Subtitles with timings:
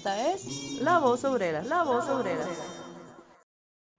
[0.00, 2.46] Esta es La Voz Obrera, La Voz Obrera.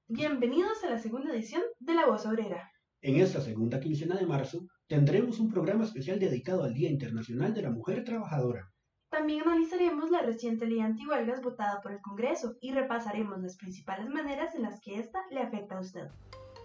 [0.07, 2.71] Bienvenidos a la segunda edición de La Voz Obrera.
[3.03, 7.61] En esta segunda quincena de marzo tendremos un programa especial dedicado al Día Internacional de
[7.61, 8.67] la Mujer Trabajadora.
[9.11, 14.55] También analizaremos la reciente ley antihuelgas votada por el Congreso y repasaremos las principales maneras
[14.55, 16.07] en las que esta le afecta a usted.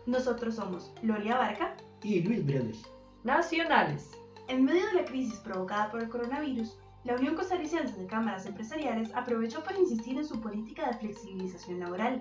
[0.07, 2.83] Nosotros somos Lolia Barca y Luis Brenes.
[3.23, 4.12] Nacionales.
[4.48, 9.10] En medio de la crisis provocada por el coronavirus, la Unión Costarricense de Cámaras Empresariales
[9.14, 12.19] aprovechó para insistir en su política de flexibilización laboral,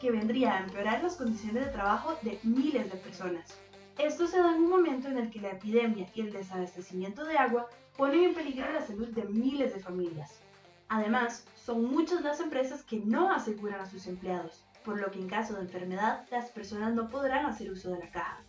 [0.00, 3.60] que vendría a empeorar las condiciones de trabajo de miles de personas.
[3.98, 7.36] Esto se da en un momento en el que la epidemia y el desabastecimiento de
[7.36, 7.68] agua
[7.98, 10.40] ponen en peligro la salud de miles de familias.
[10.88, 15.28] Además, son muchas las empresas que no aseguran a sus empleados, por lo que en
[15.28, 18.40] caso de enfermedad las personas no podrán hacer uso de la caja.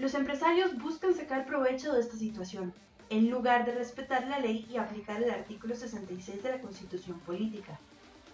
[0.00, 2.74] Los empresarios buscan sacar provecho de esta situación,
[3.10, 7.78] en lugar de respetar la ley y aplicar el artículo 66 de la Constitución Política.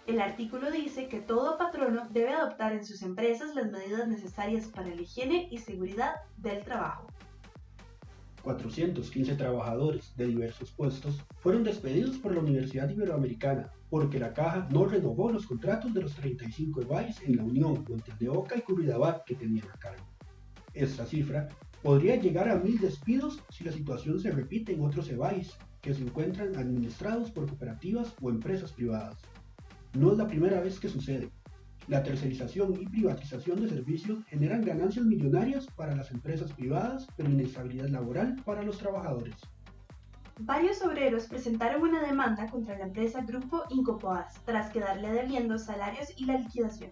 [0.07, 4.87] El artículo dice que todo patrono debe adoptar en sus empresas las medidas necesarias para
[4.87, 7.07] la higiene y seguridad del trabajo.
[8.41, 14.85] 415 trabajadores de diversos puestos fueron despedidos por la Universidad Iberoamericana porque la caja no
[14.85, 19.67] renovó los contratos de los 35 EBAIS en la Unión, Montes y Curridabat que tenían
[19.69, 20.05] a cargo.
[20.73, 21.47] Esta cifra
[21.81, 26.01] Podría llegar a mil despidos si la situación se repite en otros EBAIS que se
[26.01, 29.17] encuentran administrados por cooperativas o empresas privadas.
[29.93, 31.31] No es la primera vez que sucede.
[31.87, 37.87] La tercerización y privatización de servicios generan ganancias millonarias para las empresas privadas, pero inestabilidad
[37.87, 39.35] laboral para los trabajadores.
[40.41, 46.25] Varios obreros presentaron una demanda contra la empresa Grupo Incopoas tras quedarle debiendo salarios y
[46.25, 46.91] la liquidación.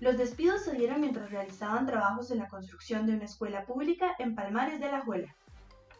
[0.00, 4.34] Los despidos se dieron mientras realizaban trabajos en la construcción de una escuela pública en
[4.34, 5.34] Palmares de la Juela.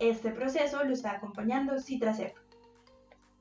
[0.00, 2.34] Este proceso lo está acompañando Citracep.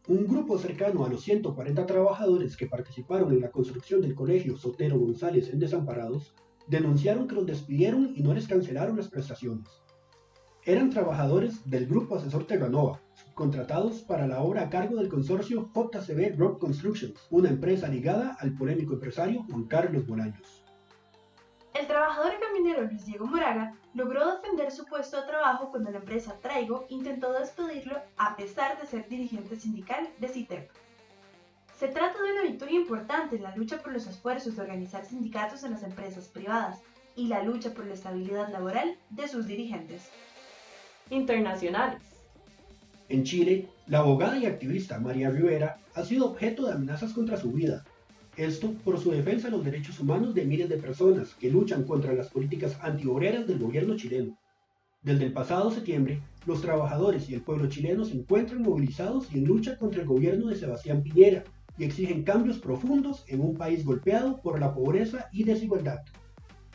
[0.08, 5.00] Un grupo cercano a los 140 trabajadores que participaron en la construcción del colegio Sotero
[5.00, 6.36] González en Desamparados
[6.68, 9.68] denunciaron que los despidieron y no les cancelaron las prestaciones.
[10.66, 13.02] Eran trabajadores del grupo asesor Terranova,
[13.34, 18.56] contratados para la obra a cargo del consorcio JCB Rock Constructions, una empresa ligada al
[18.56, 20.64] polémico empresario Juan Carlos Bolaños.
[21.74, 26.40] El trabajador caminero Luis Diego Moraga logró defender su puesto de trabajo cuando la empresa
[26.42, 30.72] Traigo intentó despedirlo a pesar de ser dirigente sindical de CITEP.
[31.78, 35.66] Se trata de una victoria importante en la lucha por los esfuerzos de organizar sindicatos
[35.66, 36.80] en las empresas privadas
[37.18, 40.10] y la lucha por la estabilidad laboral de sus dirigentes.
[41.10, 42.02] Internacionales.
[43.10, 47.52] En Chile, la abogada y activista María Rivera ha sido objeto de amenazas contra su
[47.52, 47.84] vida.
[48.38, 52.14] Esto por su defensa de los derechos humanos de miles de personas que luchan contra
[52.14, 54.38] las políticas antiobreras del gobierno chileno.
[55.04, 59.46] Desde el pasado septiembre, los trabajadores y el pueblo chileno se encuentran movilizados y en
[59.46, 61.44] lucha contra el gobierno de Sebastián Piñera
[61.78, 66.00] y exigen cambios profundos en un país golpeado por la pobreza y desigualdad.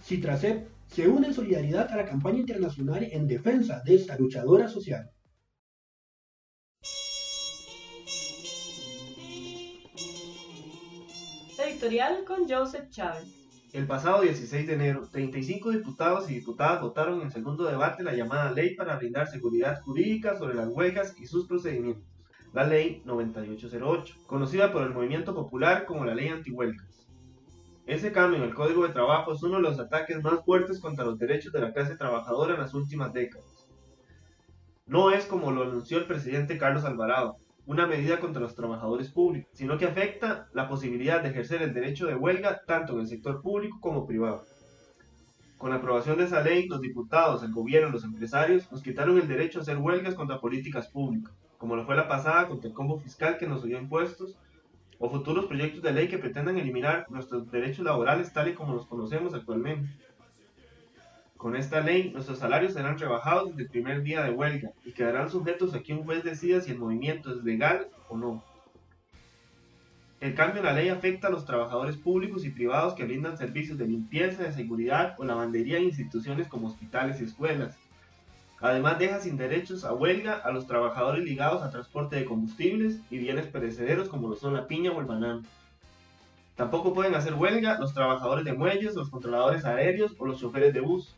[0.04, 5.10] Citracep se une en solidaridad a la campaña internacional en defensa de esta luchadora social.
[11.58, 13.34] Editorial con Joseph Chávez.
[13.72, 18.50] El pasado 16 de enero, 35 diputados y diputadas votaron en segundo debate la llamada
[18.50, 22.04] Ley para brindar seguridad jurídica sobre las huelgas y sus procedimientos,
[22.54, 26.87] la Ley 9808, conocida por el movimiento popular como la Ley Antihuelgas.
[27.88, 31.06] Ese cambio en el Código de Trabajo es uno de los ataques más fuertes contra
[31.06, 33.66] los derechos de la clase trabajadora en las últimas décadas.
[34.84, 39.50] No es como lo anunció el presidente Carlos Alvarado, una medida contra los trabajadores públicos,
[39.54, 43.40] sino que afecta la posibilidad de ejercer el derecho de huelga tanto en el sector
[43.40, 44.42] público como privado.
[45.56, 49.16] Con la aprobación de esa ley, los diputados, el gobierno y los empresarios nos quitaron
[49.16, 52.74] el derecho a hacer huelgas contra políticas públicas, como lo fue la pasada contra el
[52.74, 54.36] combo fiscal que nos subió impuestos,
[54.98, 58.86] o futuros proyectos de ley que pretendan eliminar nuestros derechos laborales tal y como los
[58.86, 59.88] conocemos actualmente.
[61.36, 65.30] Con esta ley, nuestros salarios serán rebajados desde el primer día de huelga y quedarán
[65.30, 68.42] sujetos a que un juez decida si el movimiento es legal o no.
[70.20, 73.78] El cambio en la ley afecta a los trabajadores públicos y privados que brindan servicios
[73.78, 77.78] de limpieza, de seguridad o lavandería en instituciones como hospitales y escuelas.
[78.60, 83.18] Además deja sin derechos a huelga a los trabajadores ligados a transporte de combustibles y
[83.18, 85.42] bienes perecederos como lo son la piña o el banano.
[86.56, 90.80] Tampoco pueden hacer huelga los trabajadores de muelles, los controladores aéreos o los choferes de
[90.80, 91.14] bus.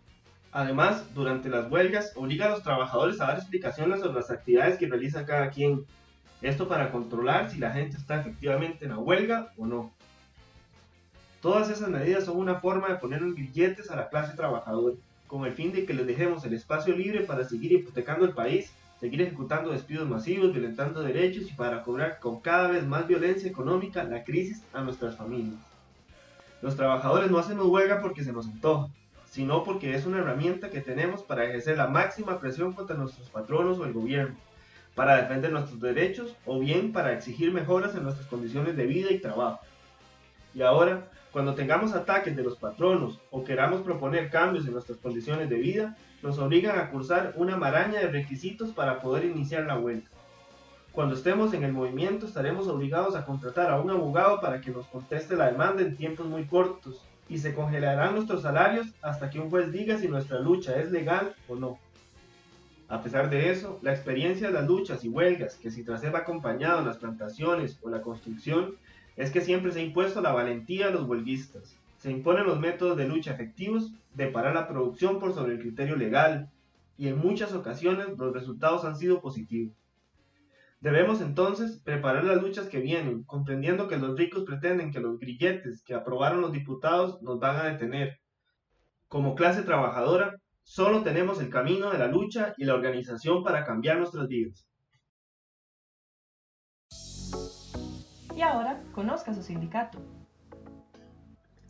[0.53, 4.89] Además, durante las huelgas obliga a los trabajadores a dar explicaciones sobre las actividades que
[4.89, 5.87] realiza cada quien.
[6.43, 9.95] Esto para controlar si la gente está efectivamente en la huelga o no.
[11.41, 14.97] Todas esas medidas son una forma de poner en grilletes a la clase trabajadora,
[15.31, 18.73] con el fin de que les dejemos el espacio libre para seguir hipotecando el país
[19.01, 24.05] seguir ejecutando despidos masivos, violentando derechos y para cobrar con cada vez más violencia económica
[24.05, 25.59] la crisis a nuestras familias.
[26.61, 28.93] Los trabajadores no hacemos huelga porque se nos antoja,
[29.31, 33.79] sino porque es una herramienta que tenemos para ejercer la máxima presión contra nuestros patronos
[33.79, 34.37] o el gobierno,
[34.95, 39.21] para defender nuestros derechos o bien para exigir mejoras en nuestras condiciones de vida y
[39.21, 39.61] trabajo.
[40.55, 45.49] Y ahora, cuando tengamos ataques de los patronos o queramos proponer cambios en nuestras condiciones
[45.49, 50.09] de vida, nos obligan a cursar una maraña de requisitos para poder iniciar la huelga.
[50.93, 54.87] Cuando estemos en el movimiento estaremos obligados a contratar a un abogado para que nos
[54.87, 59.51] conteste la demanda en tiempos muy cortos y se congelarán nuestros salarios hasta que un
[59.51, 61.79] juez diga si nuestra lucha es legal o no.
[62.89, 66.09] A pesar de eso, la experiencia de las luchas y huelgas que si tras ha
[66.09, 68.75] acompañado en las plantaciones o la construcción
[69.21, 71.77] es que siempre se ha impuesto la valentía de los huelguistas.
[71.99, 75.95] Se imponen los métodos de lucha efectivos de parar la producción por sobre el criterio
[75.95, 76.49] legal
[76.97, 79.77] y en muchas ocasiones los resultados han sido positivos.
[80.81, 85.83] Debemos entonces preparar las luchas que vienen, comprendiendo que los ricos pretenden que los grilletes
[85.83, 88.19] que aprobaron los diputados nos van a detener.
[89.07, 93.99] Como clase trabajadora, solo tenemos el camino de la lucha y la organización para cambiar
[93.99, 94.67] nuestras vidas.
[99.01, 99.99] Conozca su sindicato.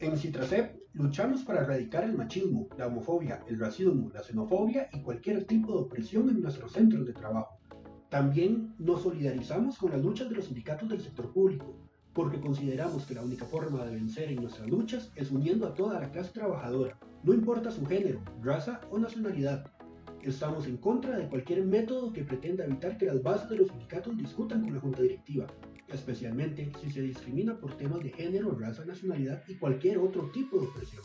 [0.00, 5.44] En Citracep luchamos para erradicar el machismo, la homofobia, el racismo, la xenofobia y cualquier
[5.44, 7.60] tipo de opresión en nuestros centros de trabajo.
[8.08, 11.76] También nos solidarizamos con las luchas de los sindicatos del sector público,
[12.14, 16.00] porque consideramos que la única forma de vencer en nuestras luchas es uniendo a toda
[16.00, 19.70] la clase trabajadora, no importa su género, raza o nacionalidad.
[20.22, 24.16] Estamos en contra de cualquier método que pretenda evitar que las bases de los sindicatos
[24.16, 25.46] discutan con la junta directiva,
[25.92, 30.66] especialmente si se discrimina por temas de género, raza, nacionalidad y cualquier otro tipo de
[30.66, 31.02] opresión.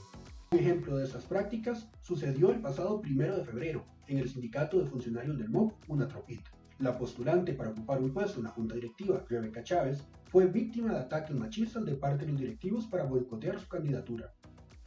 [0.52, 4.86] Un ejemplo de estas prácticas sucedió el pasado 1 de febrero en el sindicato de
[4.86, 6.42] funcionarios del MOB, UNATROPIT.
[6.80, 11.00] La postulante para ocupar un puesto en la junta directiva, Rebeca Chávez, fue víctima de
[11.00, 14.34] ataques machistas de parte de los directivos para boicotear su candidatura.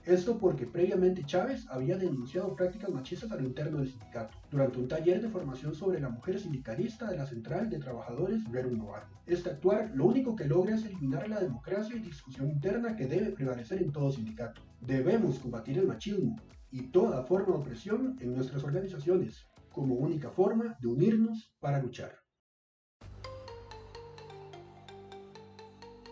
[0.08, 4.88] Esto porque previamente Chávez había denunciado prácticas machistas a lo interno del sindicato, durante un
[4.88, 9.10] taller de formación sobre la mujer sindicalista de la Central de Trabajadores Rerum Novarum.
[9.26, 13.32] Este actuar lo único que logra es eliminar la democracia y discusión interna que debe
[13.32, 14.62] prevalecer en todo sindicato.
[14.80, 16.36] Debemos combatir el machismo
[16.70, 22.16] y toda forma de opresión en nuestras organizaciones, como única forma de unirnos para luchar.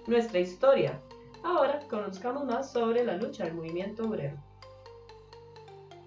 [0.07, 1.01] Nuestra historia.
[1.47, 4.37] Ahora conozcamos más sobre la lucha del movimiento obrero.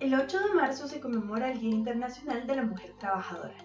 [0.02, 3.56] El 8 de marzo se conmemora el Día Internacional de la Mujer Trabajadora.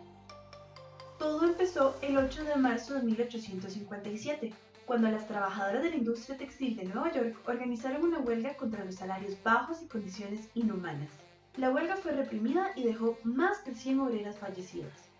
[1.18, 4.54] Todo empezó el 8 de marzo de 1857,
[4.86, 8.94] cuando las trabajadoras de la industria textil de Nueva York organizaron una huelga contra los
[8.94, 11.10] salarios bajos y condiciones inhumanas.
[11.56, 15.13] La huelga fue reprimida y dejó más de 100 obreras fallecidas.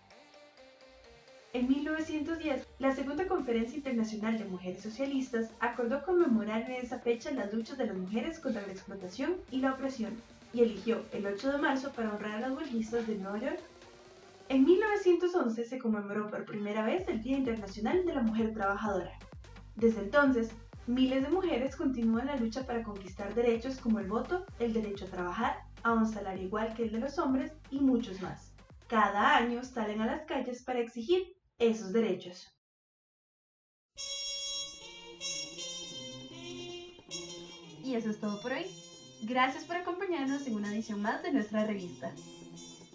[1.55, 7.53] En 1910, la Segunda Conferencia Internacional de Mujeres Socialistas acordó conmemorar en esa fecha las
[7.53, 10.13] luchas de las mujeres contra la explotación y la opresión,
[10.51, 13.59] y eligió el 8 de marzo para honrar a las huelguistas de Nueva York.
[14.49, 19.13] En 1911 se conmemoró por primera vez el Día Internacional de la Mujer Trabajadora.
[19.77, 20.49] Desde entonces,
[20.87, 25.11] miles de mujeres continúan la lucha para conquistar derechos como el voto, el derecho a
[25.11, 28.51] trabajar, a un salario igual que el de los hombres y muchos más.
[28.87, 32.51] Cada año salen a las calles para exigir esos derechos.
[37.83, 38.65] Y eso es todo por hoy.
[39.23, 42.11] Gracias por acompañarnos en una edición más de nuestra revista.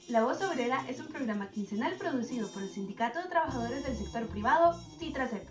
[0.09, 4.27] La Voz Obrera es un programa quincenal producido por el Sindicato de Trabajadores del Sector
[4.27, 5.49] Privado, CITRACEP.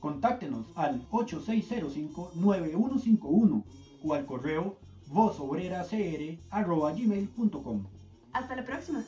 [0.00, 3.64] Contáctenos al 8605-9151
[4.02, 7.86] o al correo vozobreracr.gmail.com
[8.34, 9.02] Hasta la próxima.